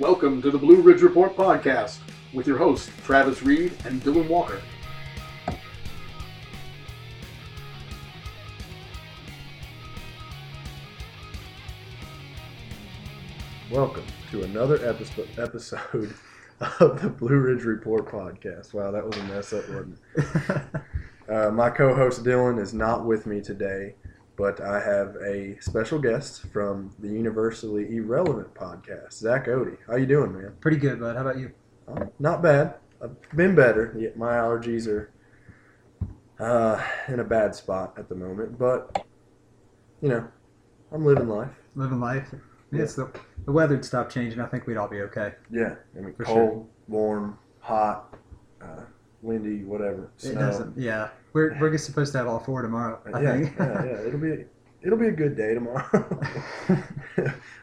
[0.00, 1.98] Welcome to the Blue Ridge Report podcast
[2.32, 4.58] with your hosts, Travis Reed and Dylan Walker.
[13.70, 16.14] Welcome to another episode episode
[16.80, 18.72] of the Blue Ridge Report podcast.
[18.72, 20.62] Wow, that was a mess up, wasn't it?
[21.28, 23.94] Uh, my co-host Dylan is not with me today,
[24.40, 29.76] but I have a special guest from the Universally Irrelevant podcast, Zach Otey.
[29.86, 30.54] How you doing, man?
[30.60, 31.14] Pretty good, bud.
[31.14, 31.52] How about you?
[31.86, 32.76] Uh, not bad.
[33.02, 33.94] I've been better.
[33.98, 35.10] Yet my allergies are
[36.38, 39.04] uh, in a bad spot at the moment, but
[40.00, 40.26] you know,
[40.90, 41.50] I'm living life.
[41.74, 42.34] Living life.
[42.72, 43.12] Yes, the,
[43.44, 44.40] the weather'd stop changing.
[44.40, 45.34] I think we'd all be okay.
[45.50, 46.66] Yeah, I mean, For cold, sure.
[46.88, 48.16] warm, hot,
[48.62, 48.84] uh,
[49.20, 50.10] windy, whatever.
[50.22, 50.78] It doesn't.
[50.78, 53.00] Yeah, we're we're just supposed to have all four tomorrow.
[53.12, 53.54] I yeah, think.
[53.58, 54.00] yeah, yeah.
[54.06, 54.44] It'll be
[54.82, 55.88] it'll be a good day tomorrow.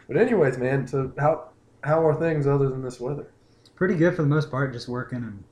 [0.07, 0.87] but anyways, man.
[0.87, 1.49] So how
[1.83, 3.31] how are things other than this weather?
[3.75, 4.73] Pretty good for the most part.
[4.73, 5.43] Just working and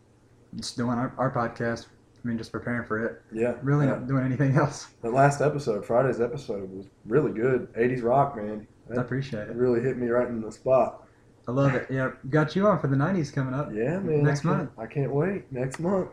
[0.56, 1.88] just doing our, our podcast.
[2.24, 3.22] I mean, just preparing for it.
[3.32, 3.92] Yeah, Really yeah.
[3.92, 4.88] not doing anything else.
[5.04, 7.72] The last episode, Friday's episode, was really good.
[7.74, 8.68] '80s rock, man.
[8.92, 9.56] I appreciate it.
[9.56, 11.04] really hit me right in the spot.
[11.48, 11.86] I love it.
[11.92, 13.70] Yeah, got you on for the '90s coming up.
[13.72, 14.24] Yeah, man.
[14.24, 14.72] Next I month.
[14.78, 15.52] I can't wait.
[15.52, 16.10] Next month.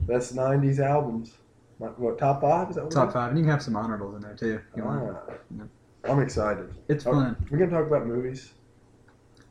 [0.00, 1.32] Best '90s albums.
[1.78, 2.70] My- What top five?
[2.70, 4.60] Is that what Top five, and you can have some honorables in there too.
[4.70, 5.16] if You want?
[5.28, 5.64] Ah, Yeah.
[6.10, 6.72] I'm excited.
[6.88, 7.36] It's Oh, fun.
[7.50, 8.52] We're gonna talk about movies.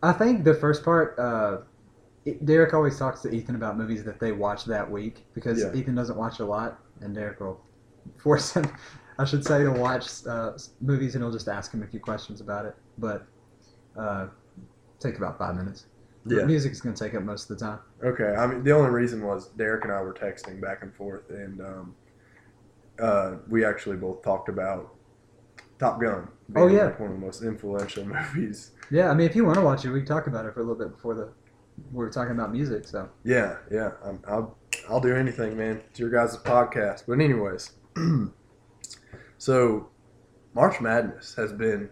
[0.01, 1.59] I think the first part, uh,
[2.25, 5.73] it- Derek always talks to Ethan about movies that they watch that week because Yeah.
[5.73, 7.59] Ethan doesn't watch a lot, and Derek will
[8.17, 8.65] force him,
[9.19, 11.99] I should say, to watch uh, s- movies, and he'll just ask him a few
[11.99, 12.75] questions about it.
[12.97, 13.25] But
[13.97, 14.27] uh,
[14.99, 15.85] take about five minutes.
[16.25, 16.45] Yeah.
[16.45, 17.79] Music's gonna take up most of the time.
[18.03, 18.35] Okay.
[18.35, 21.59] I mean, the only reason was Derek and I were texting back and forth, and
[21.61, 21.95] um,
[22.99, 24.93] uh, we actually both talked about
[25.79, 26.27] Top Gun.
[26.55, 26.85] Oh, yeah.
[26.85, 28.71] like one of the most influential movies.
[28.91, 30.59] Yeah, I mean, if you want to watch it, we can talk about it for
[30.59, 31.31] a little bit before the
[31.91, 32.87] we were talking about music.
[32.87, 33.91] So Yeah, yeah.
[34.05, 34.57] I'm, I'll
[34.89, 35.81] I'll do anything, man.
[35.89, 37.03] It's your guys' podcast.
[37.07, 37.71] But anyways,
[39.37, 39.89] so
[40.53, 41.89] March Madness has been.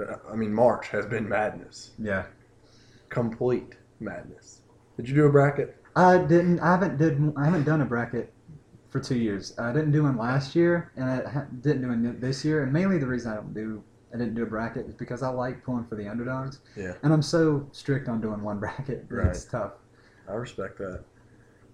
[0.00, 2.24] uh, I mean, March has been madness, yeah,
[3.08, 4.60] complete madness.
[4.96, 5.76] Did you do a bracket?
[5.96, 6.60] I didn't.
[6.60, 7.32] I haven't did.
[7.36, 8.32] I haven't done a bracket
[8.94, 9.58] for two years.
[9.58, 12.62] I didn't do one last year, and I ha- didn't do one this year.
[12.62, 13.82] And mainly the reason I don't do.
[14.14, 16.60] I didn't do a bracket is because I like pulling for the underdogs.
[16.76, 16.92] Yeah.
[17.02, 19.08] And I'm so strict on doing one bracket.
[19.10, 19.72] that It's tough.
[20.28, 21.02] I respect that.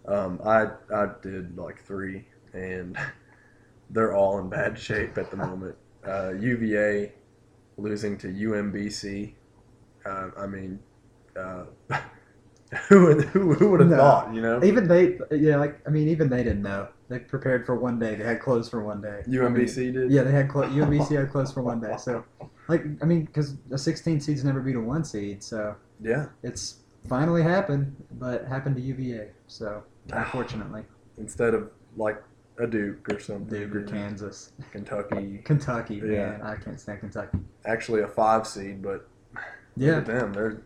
[0.08, 2.97] Um, I I did like three, and
[3.91, 5.76] they're all in bad shape at the moment.
[6.08, 7.12] Uh, UVA
[7.76, 9.34] losing to UMBC.
[10.06, 10.78] Uh, I mean,
[11.38, 11.64] uh,
[12.88, 13.97] who would- who, who would have No.
[13.98, 14.34] thought?
[14.34, 16.88] You know, Even they, yeah, like I mean, even they didn't know.
[17.10, 18.15] They prepared for one day.
[18.15, 19.22] They had clothes for one day.
[19.26, 20.12] I mean, UMBC did.
[20.12, 21.97] Yeah, they had clo- UMBC had clothes for one day.
[21.98, 22.25] So,
[22.69, 26.26] like, I mean, because a 16 seed's never beat a one seed, so Yeah.
[26.44, 26.76] it's
[27.09, 29.31] finally happened, but happened to UVA.
[29.49, 29.82] So,
[30.12, 30.84] unfortunately,
[31.19, 32.22] Instead of like
[32.59, 33.49] a Duke or something.
[33.49, 35.43] Duke or Kansas, Kentucky.
[35.44, 36.31] Kentucky, Yeah.
[36.31, 37.38] man, I can't stand Kentucky.
[37.66, 39.43] Actually, a five seed, but look
[39.76, 40.32] Yeah, at them.
[40.32, 40.59] They're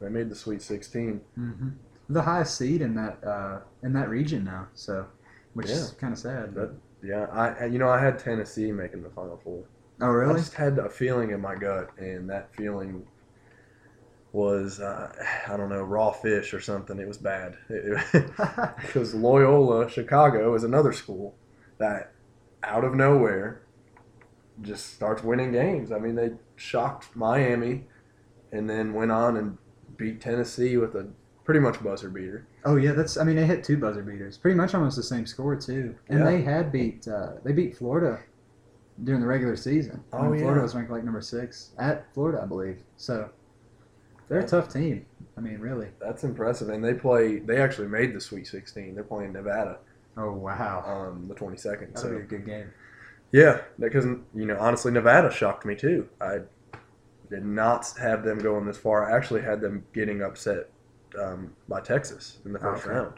[0.00, 1.20] they made the Sweet Sixteen.
[1.38, 1.68] Mm-hmm.
[2.08, 4.66] the highest seed in that uh, in that region now.
[4.74, 5.06] So,
[5.54, 6.54] which is kind of sad.
[6.54, 9.64] But yeah, I I- you know I had Tennessee making the Final Four.
[10.00, 10.34] oh, really?
[10.34, 13.06] I just had a feeling in my gut, and that feeling
[14.32, 15.12] was uh,
[15.48, 16.98] I don't know raw fish or something.
[16.98, 21.34] It was bad because Loyola Chicago is another school
[21.78, 22.12] that
[22.62, 23.62] out of nowhere
[24.62, 25.90] just starts winning games.
[25.92, 27.84] I mean, they shocked Miami,
[28.52, 29.58] and then went on and
[29.96, 31.08] beat Tennessee with a
[31.44, 32.46] pretty much buzzer beater.
[32.64, 33.16] Oh yeah, that's.
[33.16, 36.20] I mean, they hit two buzzer beaters, pretty much almost the same score too, and
[36.20, 36.24] Yeah.
[36.26, 38.20] they had beat uh, they beat Florida
[39.04, 40.02] during the regular season.
[40.12, 40.62] Oh, when Florida yeah.
[40.62, 42.82] was ranked like number six at Florida, I believe.
[42.96, 43.28] So
[44.28, 45.06] they're a tough team.
[45.36, 45.88] I mean, really.
[46.00, 47.38] That's impressive, and they play.
[47.38, 48.94] They actually made the Sweet 16.
[48.94, 49.78] They're playing Nevada
[50.16, 51.94] Oh wow, on the 22nd.
[51.94, 52.70] that'll So be a good game.
[53.32, 56.06] Yeah, because you know, honestly, Nevada shocked me too.
[56.20, 56.40] I
[57.30, 59.10] did not have them going this far.
[59.10, 60.68] I actually had them getting upset
[61.20, 62.94] um, by Texas in the first Okay.
[62.96, 63.14] round.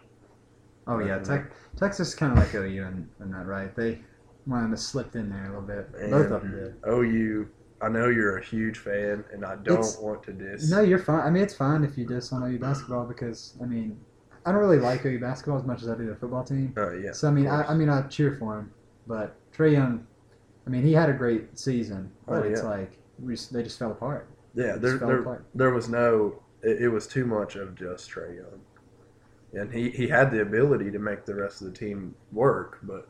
[0.86, 1.18] Oh yeah.
[1.18, 3.74] Tex Texas is kind of like OU in, in that, right?
[3.74, 4.00] They
[4.46, 5.90] might have slipped in there a little bit.
[6.10, 6.74] Both of them did.
[6.90, 7.48] OU,
[7.80, 10.70] I know you're a huge fan, and I don't It's- want to diss.
[10.70, 11.20] No, you're fine.
[11.20, 13.98] I mean, it's fine if you diss on OU basketball because I mean,
[14.44, 16.74] I don't really like OU basketball as much as I do the football team.
[16.76, 17.12] Uh, yeah.
[17.12, 17.62] So I mean, I.
[17.64, 18.70] I mean, I cheer for him,
[19.06, 20.06] but Trae Young,
[20.66, 23.92] I mean, he had a great season, but Oh, it's like just, they just fell
[23.92, 24.28] apart.
[24.54, 25.46] yeah, there, fell there, apart.
[25.54, 26.42] there was no.
[26.64, 28.60] It, it was too much of just Trae Young,
[29.52, 33.08] and he he had the ability to make the rest of the team work, but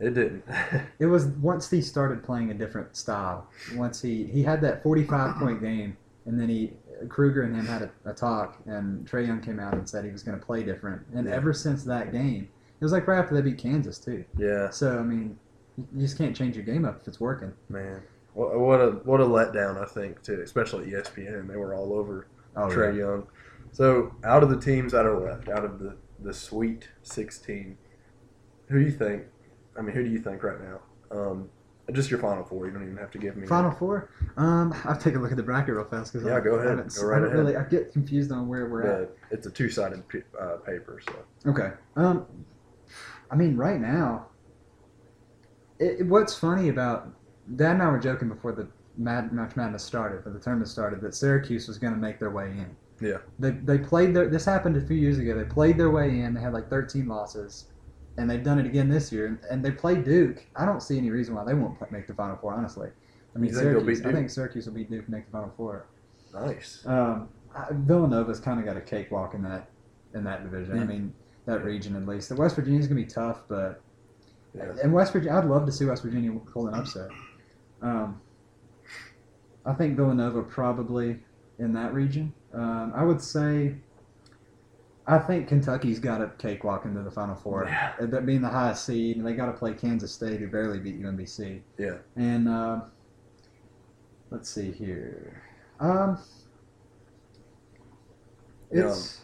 [0.00, 0.44] it didn't.
[0.98, 3.48] It was once he started playing a different style.
[3.74, 6.72] Once he he had that 45 point game, and then he
[7.08, 10.10] Kruger and him had a, a talk, and Trae Young came out and said he
[10.10, 11.02] was going to play different.
[11.14, 11.34] And Yeah.
[11.34, 12.48] ever since that game,
[12.80, 14.24] it was like right after they beat Kansas too.
[14.38, 15.38] Yeah, So I mean,
[15.76, 17.52] you just can't change your game up if it's working.
[17.68, 18.02] man.
[18.34, 21.48] What, a what a letdown I think too, especially ESPN.
[21.48, 22.26] They were all over
[22.56, 23.26] Oh Trae Young.
[23.72, 27.76] So out of the teams that are left, out of the the Sweet 16,
[28.68, 29.24] who do you think?
[29.78, 30.80] I mean, who do you think right now?
[31.10, 31.48] Um,
[31.92, 32.66] just your final four.
[32.66, 33.46] You don't even have to give me.
[33.46, 34.10] Final four.
[34.36, 36.70] Um, I'll take a look at the bracket real fast because Yeah, go ahead.
[36.70, 37.36] haven't, Go right I ahead.
[37.38, 37.56] really.
[37.56, 39.10] I get confused on where we're at.
[39.30, 41.72] It's a two-sided p- uh, paper, so Okay.
[41.96, 42.26] Um,
[43.30, 44.26] I mean, right now,
[45.78, 47.08] it- what's funny about
[47.56, 51.00] Dad and I were joking before the Mad Match Madness started, but the tournament started,
[51.02, 52.76] that Syracuse was going to make their way in.
[53.00, 53.18] Yeah.
[53.38, 54.28] They they played their.
[54.28, 55.36] This happened a few years ago.
[55.36, 56.32] They played their way in.
[56.34, 57.66] They had like 13 losses,
[58.16, 59.26] and they've done it again this year.
[59.26, 60.46] And, and they played Duke.
[60.56, 62.54] I don't see any reason why they won't pl- make the Final Four.
[62.54, 62.88] Honestly,
[63.34, 64.02] I mean Syracuse.
[64.06, 65.86] I think Syracuse will beat Duke and make the Final Four.
[66.32, 66.82] nice.
[66.86, 69.68] Um, I- Villanova's kind of got a cakewalk in that
[70.14, 70.78] in that division.
[70.78, 71.12] I mean,
[71.46, 72.28] that region at least.
[72.28, 73.82] The West Virginia's gonna be tough, but
[74.54, 74.72] Yeah.
[74.82, 77.10] and West Virginia, I'd love to see West Virginia pull an upset.
[77.82, 78.20] Um,
[79.66, 81.20] I think Villanova probably
[81.58, 82.32] in that region.
[82.52, 83.76] Um, I would say.
[85.06, 87.66] I think Kentucky's got a cakewalk into the Final Four.
[87.66, 87.92] Yeah.
[88.00, 90.98] That being the highest seed, and they got to play Kansas State, who barely beat
[90.98, 91.60] UMBC.
[91.76, 91.98] Yeah.
[92.16, 92.80] And uh,
[94.30, 95.42] let's see here.
[95.78, 96.18] Um,
[98.72, 98.88] Yeah.
[98.88, 99.20] it's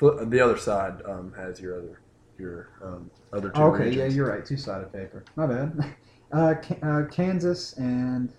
[0.00, 2.00] The other side um, has your other
[2.38, 3.84] your um, other two okay.
[3.84, 3.96] regions.
[3.96, 4.44] Yeah, you're right.
[4.44, 5.24] Two sided paper.
[5.36, 5.94] My bad.
[6.32, 8.32] Uh, uh, Kansas and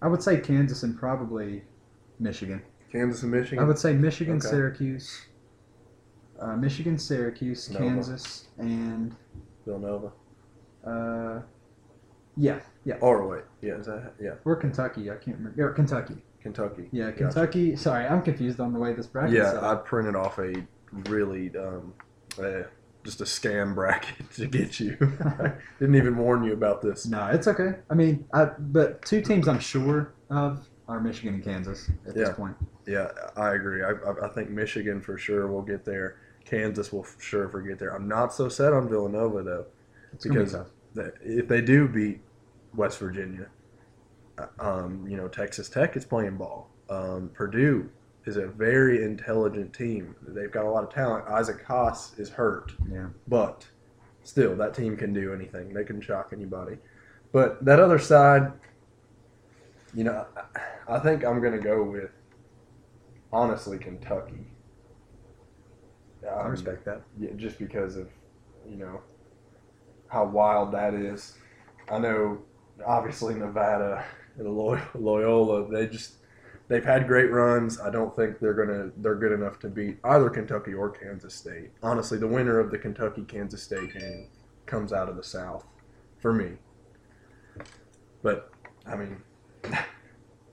[0.00, 1.64] I would say Kansas and probably
[2.18, 2.62] Michigan.
[2.90, 3.58] Kansas and Michigan.
[3.58, 4.48] I would say Michigan, Okay.
[4.48, 5.26] Syracuse,
[6.40, 7.84] uh, Michigan, Syracuse, Nova.
[7.84, 9.14] Kansas, and
[9.66, 10.12] Villanova.
[10.86, 11.40] uh,
[12.36, 12.94] yeah, yeah.
[13.00, 14.34] Or wait, yeah, is that yeah?
[14.44, 15.10] Or Kentucky.
[15.10, 15.60] I can't remember.
[15.68, 16.22] Or Kentucky.
[16.40, 16.88] Kentucky.
[16.92, 17.24] Yeah, Gotcha.
[17.24, 17.74] Kentucky.
[17.76, 19.34] Sorry, I'm confused on the way this bracket.
[19.34, 20.54] Yeah, I printed off a
[21.10, 21.92] really um,
[22.40, 22.62] uh,
[23.08, 24.96] just a scam bracket to get you.
[25.24, 27.06] I Didn't even warn you about this.
[27.06, 27.76] No, it's okay.
[27.88, 32.24] I mean, I, but two teams I'm sure of are Michigan and Kansas at Yeah.
[32.24, 32.54] this point.
[32.86, 33.82] Yeah, I agree.
[33.82, 36.16] I, I, think Michigan for sure will get there.
[36.44, 37.94] Kansas will for sure forget there.
[37.94, 39.66] I'm not so set on Villanova though,
[40.12, 40.66] It's gonna be because
[41.22, 42.20] if they do beat
[42.74, 43.48] West Virginia,
[44.38, 46.70] uh, um, you know Texas Tech is playing ball.
[46.88, 47.90] Um, Purdue
[48.26, 50.14] is a very intelligent team.
[50.26, 51.26] They've got a lot of talent.
[51.28, 52.72] Isaac Haas is hurt.
[52.92, 53.06] Yeah.
[53.26, 53.66] But
[54.22, 55.72] still, that team can do anything.
[55.72, 56.76] They can shock anybody.
[57.32, 58.52] But that other side,
[59.94, 60.26] you know,
[60.88, 62.10] I, think I'm going to go with,
[63.32, 64.46] honestly, Kentucky.
[66.24, 67.02] I Um, respect that.
[67.18, 68.08] Yeah, just because of,
[68.68, 69.00] you know,
[70.08, 71.34] how wild that is.
[71.90, 72.38] I know,
[72.84, 74.04] obviously, Nevada
[74.36, 74.48] and
[74.94, 76.17] Loyola, they just.
[76.68, 77.80] They've had great runs.
[77.80, 81.70] I don't think they're gonna they're good enough to beat either Kentucky or Kansas State.
[81.82, 84.28] Honestly, the winner of the Kentucky Kansas State game
[84.66, 85.64] comes out of the South,
[86.18, 86.52] for me.
[88.22, 88.50] But
[88.86, 89.16] I mean,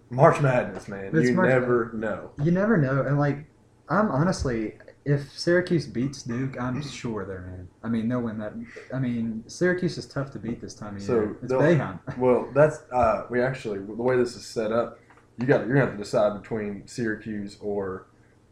[0.09, 2.31] March Madness, man, It's you March never know.
[2.41, 3.45] You never know, and like,
[3.89, 7.67] I'm honestly, if Syracuse beats Duke, I'm sure they're in.
[7.83, 8.53] I mean, they'll win that.
[8.93, 11.37] I mean, Syracuse is tough to beat this time of So year.
[11.43, 11.99] It's Boeheim.
[12.17, 14.99] Well, that's uh, we actually the way this is set up.
[15.39, 18.07] You got you're gonna have to decide between Syracuse or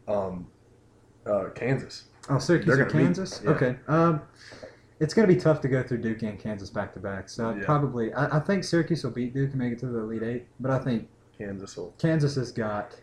[0.06, 0.46] um,
[1.26, 2.04] uh, Kansas.
[2.28, 3.40] Oh, Syracuse or Kansas?
[3.44, 3.50] yeah.
[3.50, 3.76] Okay.
[3.88, 4.20] Um,
[5.00, 7.28] it's going to be tough to go through Duke and Kansas back to back.
[7.28, 7.64] So Yeah.
[7.64, 10.46] probably, I, I think Syracuse will beat Duke and make it to the Elite Eight.
[10.60, 11.92] But I think Kansas will.
[11.98, 12.96] Kansas has got,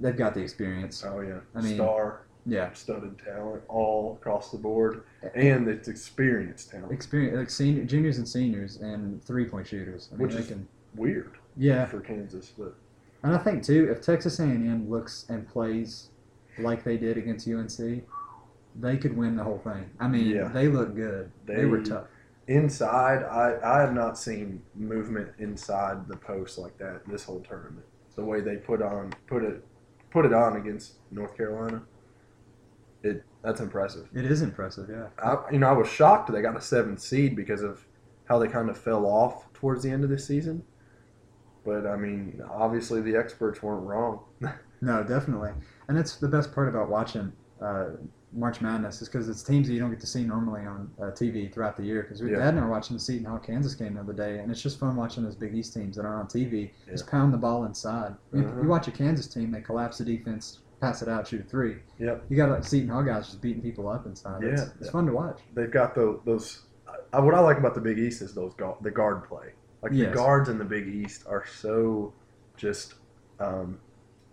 [0.00, 1.04] they've got the experience.
[1.06, 5.02] Oh yeah, I mean- star Yeah, studded talent all across the board,
[5.34, 6.92] and it's experienced talent.
[6.92, 10.08] experience like senior, juniors and seniors and three point shooters.
[10.12, 10.66] I mean, Which is- can.
[10.96, 12.74] Weird Yeah, for Kansas, but
[13.22, 16.10] and I think too, if Texas A&M looks and plays
[16.58, 18.04] like they did against UNC,
[18.80, 19.88] they could win the whole thing.
[20.00, 20.48] I mean, Yeah.
[20.48, 21.30] they look good.
[21.46, 22.06] They, were tough.
[22.48, 27.86] inside, I I have not seen movement inside the post like that this whole tournament.
[28.16, 29.64] The way they put on put it
[30.10, 31.82] put it on against North Carolina,
[33.02, 34.08] it that's impressive.
[34.14, 34.88] It is impressive.
[34.90, 35.08] Yeah.
[35.22, 37.84] I, you know, I was shocked they got a seventh seed because of
[38.26, 40.64] how they kind of fell off towards the end of this season.
[41.64, 44.20] But I mean, obviously the experts weren't wrong.
[44.80, 45.50] No, definitely,
[45.88, 47.86] and it's the best part about watching uh,
[48.34, 51.04] March Madness is because it's teams that you don't get to see normally on uh,
[51.04, 52.02] TV throughout the year.
[52.02, 52.36] Because Yeah.
[52.36, 54.60] Dad and I were watching the Seton Hall Kansas game the other day, and it's
[54.60, 57.64] just fun watching those Big East teams that are on TV just pound the ball
[57.64, 58.14] inside.
[58.34, 58.60] You, Uh-huh.
[58.62, 61.76] you watch a Kansas team, they collapse the defense, pass it out, shoot a three.
[61.98, 62.24] Yep.
[62.28, 64.42] You got like Seton Hall guys just beating people up inside.
[64.42, 64.68] It's, Yeah.
[64.80, 65.40] it's fun to watch.
[65.54, 66.20] They've got those.
[66.26, 66.66] those
[67.14, 68.52] I, what I like about the Big East is those
[68.82, 69.54] the guard play.
[69.84, 70.08] Like Yes.
[70.10, 72.12] the guards in the Big East are so
[72.56, 72.94] just
[73.38, 73.78] um,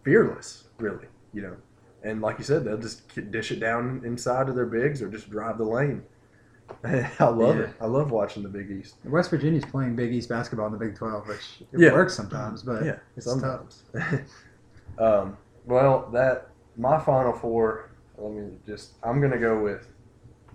[0.03, 1.05] fearless, really.
[1.33, 1.55] You know,
[2.03, 5.29] and like you said, they'll just dish it down inside of their bigs or just
[5.29, 6.03] drive the lane.
[6.85, 7.63] I love Yeah.
[7.63, 7.69] it.
[7.81, 8.95] I love watching the Big East.
[9.03, 11.91] West Virginia's playing Big East basketball in the Big 12, which it Yeah.
[11.93, 13.39] works sometimes, but yeah, it's tough.
[13.41, 13.83] sometimes.
[14.97, 17.89] um, well, that my final four.
[18.17, 18.93] Let me just.
[19.03, 19.93] I'm gonna go with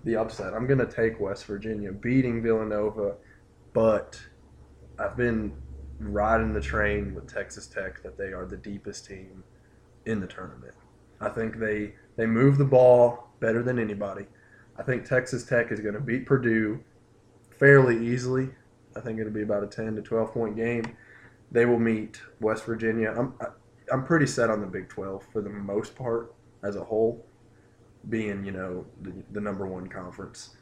[0.05, 0.55] the upset.
[0.55, 3.15] I'm gonna take West Virginia beating Villanova,
[3.73, 4.21] but
[4.99, 5.53] I've been
[5.99, 9.45] riding the train with Texas Tech that they are the deepest team
[10.05, 10.75] in the tournament.
[11.21, 14.27] I think they they move the ball better than anybody.
[14.79, 16.81] I think Texas Tech is going to beat Purdue
[17.59, 18.51] fairly easily.
[18.95, 20.97] I think it'll be about a 10 to 12 point game.
[21.51, 23.15] They will meet West Virginia.
[23.17, 23.47] I'm I,
[23.93, 27.25] I'm pretty set on the Big 12 for the most part as a whole,
[28.09, 30.57] being you know the, the number one conference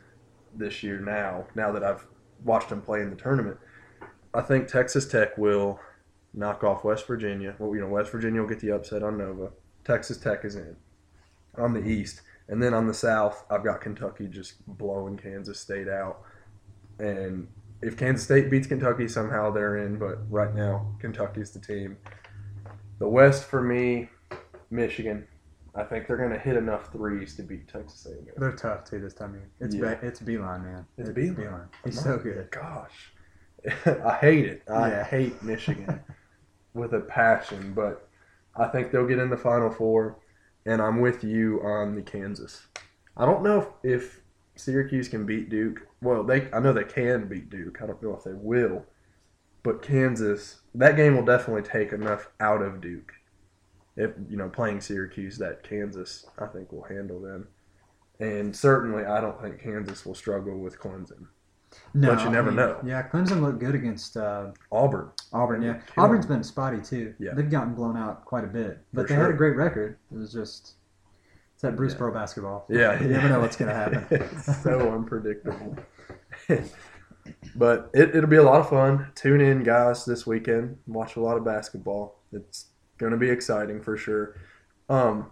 [0.54, 1.00] this year.
[1.00, 2.06] Now, now that I've
[2.44, 3.56] watched them play in the tournament,
[4.34, 5.78] I think Texas Tech will
[6.32, 7.54] knock off West Virginia.
[7.58, 9.50] Well, you know West Virginia will get the upset on Nova.
[9.84, 10.76] Texas Tech is in
[11.56, 15.88] on the East, and then on the South, I've got Kentucky just blowing Kansas State
[15.88, 16.22] out.
[16.98, 17.46] And
[17.82, 19.98] if Kansas State beats Kentucky, somehow they're in.
[19.98, 21.96] But right now, Kentucky's the team.
[22.98, 24.08] The West for me,
[24.70, 25.26] Michigan.
[25.76, 28.26] I think they're going to hit enough threes to beat Texas A&M.
[28.36, 29.50] They're tough too this time of year.
[29.60, 29.94] It's Yeah.
[29.96, 30.86] Be- it's Beeline, man.
[30.96, 31.66] It's Beilein.
[31.84, 32.48] He's My so good.
[32.52, 33.12] Gosh,
[33.86, 34.62] I hate it.
[34.68, 35.04] I Yeah.
[35.04, 36.00] hate Michigan
[36.74, 38.08] with a passion, but
[38.56, 40.18] I think they'll get in the Final Four,
[40.66, 42.66] and I'm with you on the Kansas.
[43.16, 44.22] I don't know if, if
[44.56, 45.86] Syracuse can beat Duke.
[46.00, 47.78] Well, they I know they can beat Duke.
[47.82, 48.84] I don't know if they will,
[49.62, 53.12] but Kansas that game will definitely take enough out of Duke.
[53.96, 57.48] If you know playing Syracuse, that Kansas I think will handle them.
[58.20, 61.28] And certainly, I don't think Kansas will struggle with Clemson.
[61.94, 62.80] No, But you never I mean, know.
[62.84, 65.10] Yeah, Clemson looked good against uh, Auburn.
[65.32, 65.62] Auburn.
[65.62, 67.14] Yeah, Auburn's been spotty too.
[67.18, 67.34] Yeah.
[67.34, 69.98] they've gotten blown out quite a bit, but For they had a great record.
[70.12, 70.74] It was just
[71.54, 71.98] it's that Bruce Yeah.
[71.98, 72.66] Pearl basketball.
[72.68, 74.06] Yeah, you never know what's gonna happen.
[74.10, 75.76] it's so unpredictable.
[77.56, 79.06] but it, it'll be a lot of fun.
[79.14, 80.78] Tune in, guys, this weekend.
[80.86, 82.20] Watch a lot of basketball.
[82.32, 82.66] It's
[82.98, 84.36] going to be exciting for sure.
[84.88, 85.30] Um,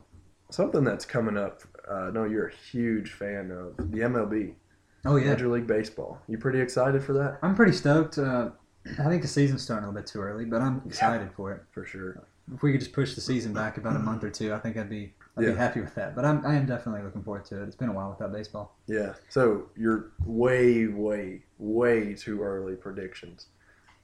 [0.50, 1.62] something that's coming up.
[1.90, 4.54] Uh, I know you're a huge fan of the MLB,
[5.04, 6.20] oh yeah, Major League Baseball.
[6.28, 7.38] You pretty excited for that?
[7.42, 8.18] I'm pretty stoked.
[8.18, 8.50] Uh,
[8.98, 11.62] I think the season's starting a little bit too early, but I'm excited for it.
[11.72, 12.22] For sure.
[12.52, 14.76] If we could just push the season back about a month or two, I think
[14.76, 15.50] I'd be I'd Yeah.
[15.52, 16.14] be happy with that.
[16.14, 17.66] But I'm I am definitely looking forward to it.
[17.66, 18.76] It's been a while without baseball.
[18.86, 19.14] Yeah.
[19.28, 23.46] So you're way, way, way too early predictions.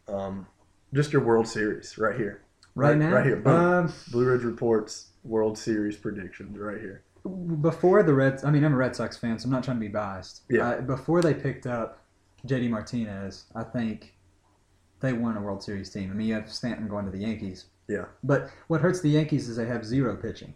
[0.06, 0.46] Um,
[0.94, 2.42] just your World Series right here.
[2.74, 3.54] Right, Right- now, right here, boom.
[3.54, 7.02] Um, Blue Ridge Reports World Series predictions right here.
[7.28, 9.80] Before the Reds, I mean, I'm a Red Sox fan, so I'm not trying to
[9.80, 10.42] be biased.
[10.50, 10.70] Yeah.
[10.70, 12.02] I, before they picked up
[12.46, 14.14] JD Martinez, I think
[15.00, 16.10] they won a World Series team.
[16.10, 17.66] I mean, you have Stanton going to the Yankees.
[17.88, 18.06] Yeah.
[18.24, 20.54] But what hurts the Yankees is they have zero pitching,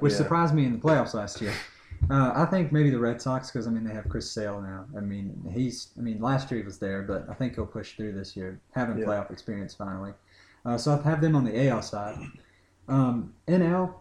[0.00, 0.18] which Yeah.
[0.18, 1.52] surprised me in the playoffs last year.
[2.08, 4.86] Uh, I think maybe the Red Sox because I mean they have Chris Sale now.
[4.96, 7.94] I mean he's I mean last year he was there, but I think he'll push
[7.94, 9.04] through this year, having Yeah.
[9.04, 10.14] playoff experience finally.
[10.64, 12.16] Uh, so I have them on the AL side.
[12.88, 13.94] Um, NL,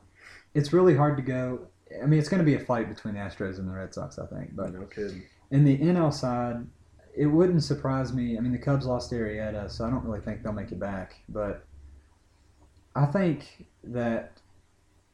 [0.54, 1.68] it's really hard to go.
[2.02, 4.20] I mean, it's going to be a fight between the Astros and the Red Sox,
[4.20, 4.56] I think.
[4.56, 5.24] But no kidding.
[5.52, 6.66] in the NL side,
[7.16, 8.38] it wouldn't surprise me.
[8.38, 11.16] I mean, the Cubs lost Arrieta, so I don't really think they'll make it back.
[11.30, 11.66] But
[12.96, 14.34] I think that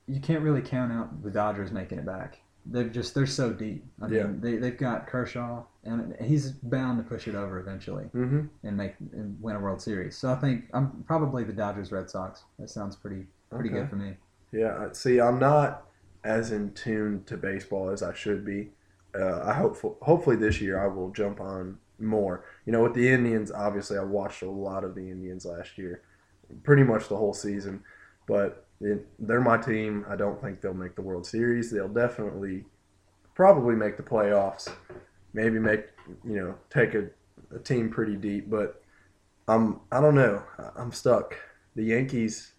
[0.08, 2.40] you can't really count out the Dodgers making it back.
[2.68, 3.86] They've just they're so deep.
[4.02, 4.28] I mean, Yeah.
[4.40, 8.42] they they've got Kershaw, and he's bound to push it over eventually Mm-hmm.
[8.68, 10.18] and make and win a World Series.
[10.18, 12.44] So I think I'm probably the Dodgers Red Sox.
[12.60, 13.80] That sounds pretty pretty Okay.
[13.80, 14.16] good for me.
[14.52, 14.88] Yeah.
[14.94, 15.86] See, I'm not
[16.26, 18.72] as in tune to baseball as I should be.
[19.18, 22.44] Uh, I hope hopefully this year I will jump on more.
[22.66, 26.02] You know, with the Indians, obviously I watched a lot of the Indians last year,
[26.64, 27.84] pretty much the whole season.
[28.28, 30.04] But it, they're my team.
[30.10, 31.72] I don't think they'll make the World Series.
[31.72, 32.66] They'll definitely,
[33.36, 34.70] probably make the playoffs.
[35.34, 35.86] Maybe make
[36.26, 37.08] you know take a,
[37.56, 38.50] a team pretty deep.
[38.50, 38.82] But
[39.48, 40.44] I'm I don't know.
[40.76, 41.36] I'm stuck.
[41.76, 42.52] The Yankees.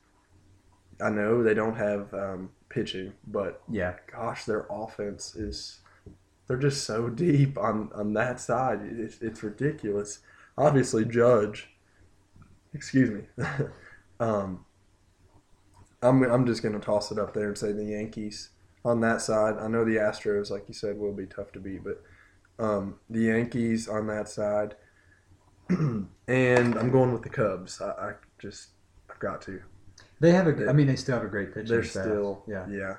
[1.01, 5.81] I know they don't have um, pitching, but Yeah, gosh, their offense is
[6.47, 8.81] they're just so deep on on that side.
[8.83, 10.21] It's, it's ridiculous.
[10.59, 11.71] Obviously, Judge.
[12.75, 13.45] Excuse me.
[14.21, 14.67] um,
[16.03, 18.51] I'm I'm just gonna toss it up there and say the Yankees
[18.85, 19.57] on that side.
[19.59, 22.03] I know the Astros, like you said, will be tough to beat, but
[22.59, 24.77] um, the Yankees on that side,
[25.71, 27.81] and I'm going with the Cubs.
[27.81, 28.69] I, I just
[29.11, 29.63] I've got to.
[30.21, 30.69] They have a.
[30.69, 32.05] I mean, they still have a great pitching They're staff.
[32.05, 32.67] still yeah.
[32.69, 32.97] yeah.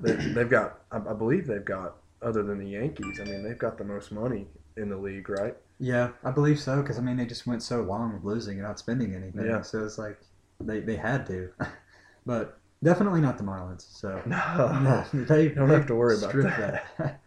[0.00, 3.20] They, they've got I, I believe they've got other than the Yankees.
[3.20, 5.56] I mean they've got the most money in the league, right?
[5.80, 8.66] Yeah, I believe so because I mean they just went so long with losing and
[8.66, 9.46] not spending anything.
[9.46, 9.62] Yeah.
[9.62, 10.18] So it's like
[10.60, 11.50] They they had to,
[12.26, 13.86] but definitely not the Marlins.
[13.98, 14.78] So No,
[15.14, 17.20] no they don't have to worry about stripped that.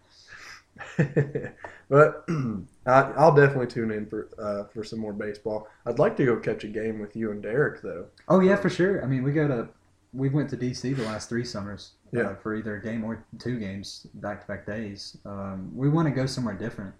[1.89, 2.25] but
[2.85, 5.67] I, I'll definitely tune in for uh, for some more baseball.
[5.85, 8.05] I'd like to go catch a game with you and Derek though.
[8.27, 9.03] Oh yeah, for sure.
[9.03, 9.67] I mean, we go to
[10.13, 11.91] we went to DC the last three summers.
[12.11, 12.23] Yeah.
[12.23, 15.17] Uh, for either a game or two games back to back days.
[15.25, 16.93] Um, we want to go somewhere different.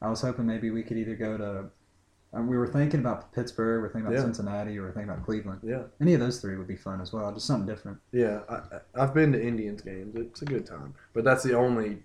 [0.00, 1.64] I was hoping maybe we could either go to.
[2.32, 4.24] Um, we were thinking about Pittsburgh, we are thinking about Yeah.
[4.24, 5.60] Cincinnati, or we are thinking about Cleveland.
[5.62, 7.30] Yeah, Any of those three would be fun as well.
[7.32, 7.98] Just something different.
[8.10, 8.40] yeah.
[8.48, 10.16] I- I've been to Indians games.
[10.16, 12.02] It's a good time, but that's the only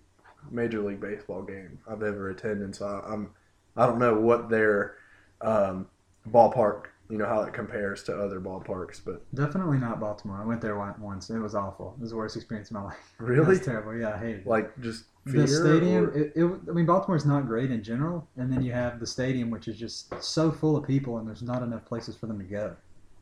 [0.51, 2.75] Major League Baseball game I've ever attended.
[2.75, 3.31] So I, I'm
[3.77, 4.95] I don't know what their
[5.41, 5.87] um,
[6.29, 10.41] ballpark, you know, how it compares to other ballparks, but Definitely not Baltimore.
[10.41, 11.29] I went there once.
[11.29, 11.93] It was awful.
[11.97, 13.13] It was the worst experience of my life.
[13.19, 13.95] It really, was terrible.
[13.97, 14.47] Yeah, I hated it.
[14.47, 18.51] like just the stadium or- it, it, i mean baltimore's not great in general and
[18.51, 21.61] then you have the stadium which is just so full of people and there's not
[21.61, 22.73] enough places for them to go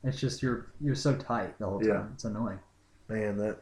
[0.05, 2.03] it's just you're you're so tight the whole time Yeah.
[2.13, 2.59] it's annoying
[3.09, 3.59] Man, that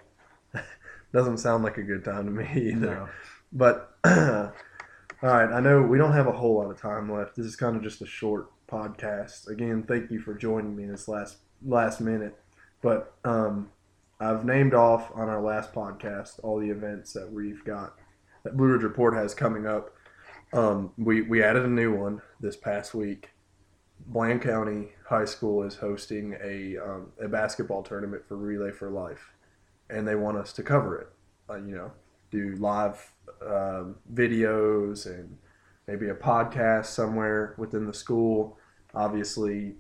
[1.13, 2.95] doesn't sound like a good time to me either.
[2.95, 3.09] No.
[3.51, 4.51] But all
[5.21, 7.35] right, I know we don't have a whole lot of time left.
[7.35, 9.47] This is kind of just a short podcast.
[9.47, 12.37] Again, thank you for joining me in this last last minute.
[12.81, 13.69] But um,
[14.19, 17.95] I've named off on our last podcast all the events that we've got
[18.43, 19.93] that Blue Ridge Report has coming up.
[20.53, 23.31] Um, we we added a new one this past week.
[24.07, 29.31] Bland County High School is hosting a um, a basketball tournament for Relay for Life,
[29.89, 31.07] and they want us to cover it.
[31.49, 31.91] Uh, you know,
[32.32, 33.12] do live
[33.46, 35.38] um, videos and
[35.88, 38.58] maybe a podcast somewhere within the school.
[38.94, 39.75] Obviously,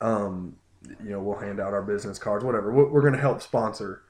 [0.00, 0.56] um,
[1.02, 2.72] you know, we'll hand out our business cards, whatever.
[2.72, 4.02] We're, we're going to help sponsor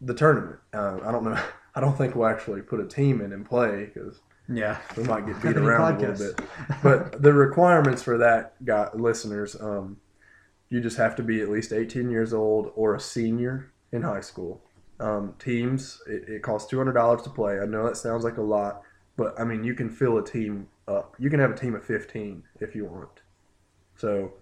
[0.00, 0.58] the tournament.
[0.72, 1.40] Uh, I don't know.
[1.76, 5.26] I don't think we'll actually put a team in and play because yeah we might
[5.26, 6.40] get beat around a little bit.
[6.84, 9.96] But the requirements for that, got listeners, um,
[10.68, 14.20] you just have to be at least 18 years old or a senior in high
[14.20, 14.62] school.
[15.00, 17.58] Um, teams, it, it costs $200 to play.
[17.58, 18.82] I know that sounds like a lot,
[19.16, 21.16] but I mean, you can fill a team up.
[21.18, 23.20] You can have a team of 15 if you want.
[23.96, 24.34] So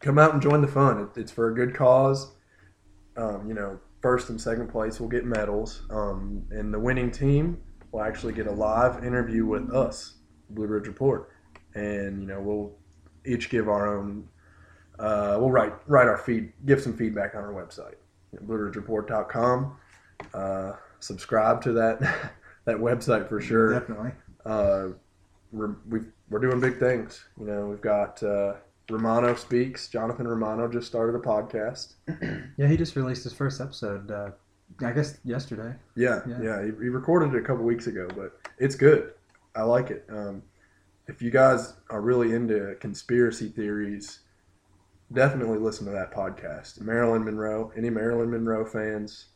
[0.00, 1.00] come out and join the fun.
[1.00, 2.32] It, it's for a good cause.
[3.16, 7.58] Um, you know, first and second place will get medals, um, and the winning team
[7.90, 10.16] will actually get a live interview with us,
[10.50, 11.30] Blue Ridge Report,
[11.74, 12.76] and you know we'll
[13.24, 14.28] each give our own.
[14.98, 17.96] Uh, we'll write write our feed, give some feedback on our website,
[18.34, 19.76] BlueRidgeReport.com.
[20.34, 22.00] Uh, subscribe to that
[22.64, 23.72] that website for sure.
[23.78, 24.12] definitely
[24.44, 24.88] Uh,
[25.52, 27.24] we're we've, we're doing big things.
[27.38, 28.54] You know, we've got uh,
[28.90, 29.88] Romano speaks.
[29.88, 31.94] Jonathan Romano just started a podcast.
[32.56, 34.30] yeah he just released his first episode uh,
[34.84, 36.38] i guess yesterday Yeah, Yeah.
[36.42, 36.60] yeah.
[36.62, 39.12] he, he recorded it a couple weeks ago, but it's good.
[39.54, 40.04] I like it.
[40.10, 40.42] Um,
[41.08, 44.20] if you guys are really into conspiracy theories,
[45.12, 46.80] definitely listen to that podcast.
[46.80, 47.72] Marilyn Monroe.
[47.76, 49.26] Any Marilyn Monroe fans,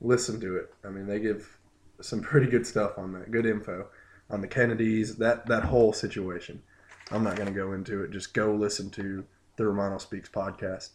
[0.00, 0.74] listen to it.
[0.84, 1.58] I mean, they give
[2.00, 3.30] some pretty good stuff on that.
[3.30, 3.88] Good info
[4.30, 5.16] on the Kennedys.
[5.16, 6.62] That that whole situation.
[7.10, 8.10] I'm not going to go into it.
[8.10, 9.24] Just go listen to
[9.56, 10.90] the Romano Speaks podcast.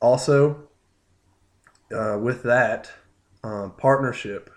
[0.00, 0.68] Also,
[1.92, 2.90] uh, with that
[3.42, 4.50] um, partnership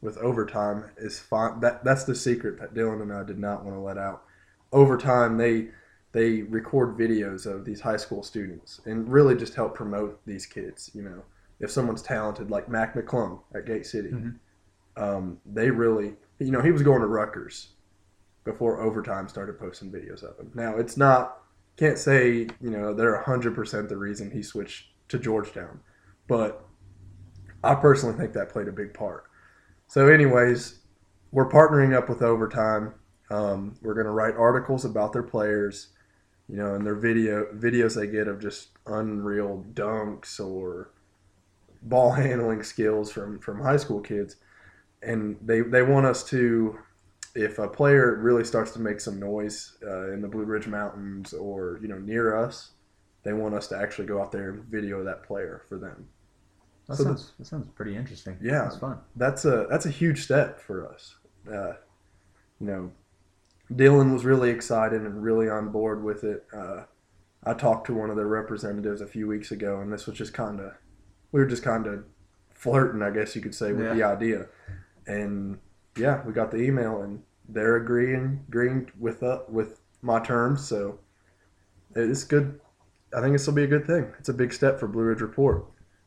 [0.00, 1.60] with Overtime is fine.
[1.60, 4.24] That that's the secret that Dylan and I did not want to let out.
[4.72, 5.68] Overtime, they
[6.12, 10.90] they record videos of these high school students and really just help promote these kids.
[10.94, 11.22] You know,
[11.60, 14.38] if someone's talented, like Mac McClung at Gate City, Mhm.
[14.96, 17.74] um, they really, you know, he was going to Rutgers
[18.44, 20.50] before Overtime started posting videos of him.
[20.54, 21.36] Now it's not
[21.76, 25.80] can't say you know they're hundred percent the reason he switched to Georgetown,
[26.26, 26.66] but
[27.62, 29.24] I personally think that played a big part.
[29.86, 30.78] So, anyways,
[31.32, 32.94] we're partnering up with Overtime.
[33.30, 35.88] Um, we're going to write articles about their players,
[36.50, 40.90] you know, and their video videos they get of just unreal dunks or
[41.82, 44.36] ball handling skills from from high school kids,
[45.02, 46.78] and they they want us to.
[47.36, 51.32] If a player really starts to make some noise uh, in the Blue Ridge Mountains
[51.32, 52.72] or you know near us,
[53.22, 56.08] they want us to actually go out there and video that player for them.
[56.88, 58.66] that So sounds that sounds pretty interesting Yeah.
[58.66, 61.16] it's fun that's a that's a huge step for us.
[61.50, 61.74] Uh,
[62.60, 62.92] you know,
[63.72, 66.44] Dylan was really excited and really on board with it.
[66.52, 66.84] Uh,
[67.44, 70.34] I talked to one of their representatives a few weeks ago, and this was just
[70.34, 70.72] kind of
[71.32, 72.04] we were just kind of
[72.52, 73.94] flirting, I guess you could say, with Yeah.
[73.94, 74.46] the idea.
[75.06, 75.58] And
[75.96, 80.66] yeah, we got the email, and they're agreeing agreeing with uh, with my terms.
[80.66, 80.98] So
[81.94, 82.60] it's good.
[83.16, 84.12] I think this will be a good thing.
[84.18, 85.64] It's a big step for Blue Ridge Report.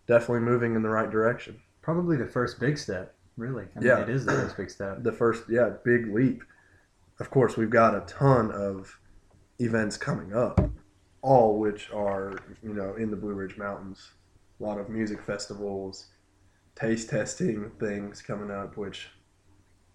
[0.07, 1.59] Definitely moving in the right direction.
[1.81, 3.99] probably the first big step really I mean, Yeah.
[3.99, 6.41] it is the first big step the first yeah big leap
[7.19, 8.99] of course we've got a ton of
[9.59, 10.59] events coming up
[11.23, 14.11] all which are you know in the Blue Ridge Mountains.
[14.59, 16.07] A lot of music festivals,
[16.75, 19.09] taste testing things coming up, which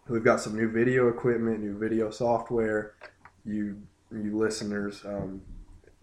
[0.09, 2.94] we've got some new video equipment, new video software.
[3.44, 5.42] You you listeners um,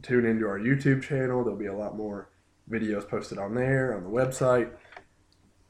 [0.01, 1.43] tune into our YouTube channel.
[1.43, 2.29] There'll be a lot more
[2.69, 4.69] videos posted on there on the website.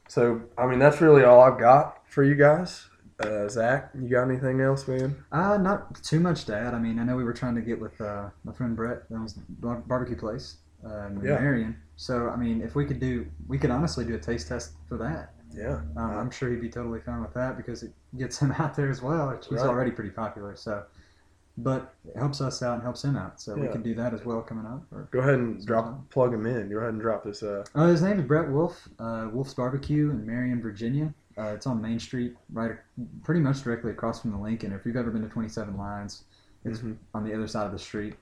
[0.08, 2.88] So I mean that's really all I've got for you guys.
[3.18, 5.16] Uh, Zach, you got anything else, man?
[5.32, 6.74] Uh, not too much, Dad.
[6.74, 9.08] I mean, I know we were trying to get with uh, my friend Brett.
[9.08, 11.38] That was bar- barbecue place uh, in Yeah.
[11.38, 11.76] Marion.
[11.96, 14.98] So, I mean, if we could do, we could honestly do a taste test for
[14.98, 15.32] that.
[15.54, 18.74] Yeah, Um, I'm sure he'd be totally fine with that because it gets him out
[18.74, 19.30] there as well.
[19.48, 19.66] He's Right.
[19.66, 20.54] already pretty popular.
[20.54, 20.84] So,
[21.56, 23.40] but it helps us out and helps him out.
[23.40, 24.82] So we can do that as well coming up.
[24.92, 26.68] Or, go ahead and drop plug him in.
[26.68, 27.42] Go ahead and drop this.
[27.42, 28.86] Uh, uh, his name is Brett Wolf.
[28.98, 31.14] Uh, Wolf's Barbecue in Marion, Virginia.
[31.38, 32.72] Uh, it's on Main Street, right,
[33.22, 34.72] pretty much directly across from the Lincoln.
[34.72, 36.24] If you've ever been to 27 Lines,
[36.64, 36.96] it's Mhm.
[37.14, 38.16] on the other side of the street.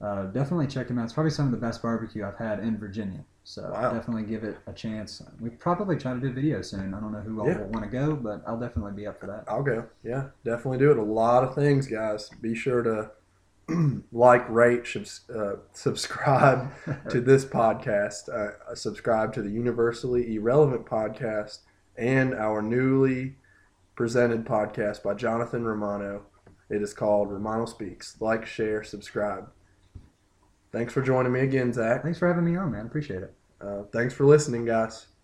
[0.00, 1.04] Uh, definitely check him out.
[1.04, 3.24] It's probably some of the best barbecue I've had in Virginia.
[3.44, 3.92] So Wow.
[3.92, 5.22] definitely give it a chance.
[5.40, 6.92] We probably try to do a video soon.
[6.92, 7.58] I don't know who all Yeah.
[7.60, 9.44] will want to go, but I'll definitely be up for that.
[9.46, 9.84] I'll go.
[10.02, 10.98] Yeah, definitely do it.
[10.98, 12.28] A lot of things, guys.
[12.42, 13.10] Be sure to
[14.12, 16.68] like, rate, subs- uh, subscribe
[17.10, 21.60] to this podcast, uh, subscribe to the Universally Irrelevant podcast,
[21.98, 23.36] and our newly
[23.94, 26.22] presented podcast by Jonathan Romano.
[26.68, 28.16] It is called Romano Speaks.
[28.20, 29.48] Like, share, subscribe.
[30.72, 32.02] Thanks for joining me again, Zach.
[32.02, 32.86] Thanks for having me on, man.
[32.86, 33.34] Appreciate it.
[33.60, 35.06] Uh, thanks for listening, guys.